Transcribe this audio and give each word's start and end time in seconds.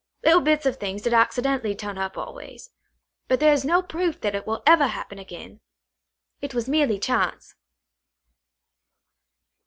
"little 0.23 0.41
bits 0.41 0.65
of 0.65 0.77
things 0.77 1.03
did 1.03 1.13
accidentally 1.13 1.75
turn 1.75 1.95
up 1.99 2.17
always. 2.17 2.71
But 3.27 3.39
there 3.39 3.53
is 3.53 3.63
no 3.63 3.83
proof 3.83 4.19
that 4.21 4.33
it 4.33 4.47
will 4.47 4.63
ever 4.65 4.87
happen 4.87 5.19
again. 5.19 5.59
It 6.41 6.55
was 6.55 6.67
merely 6.67 6.97
chance!" 6.97 7.53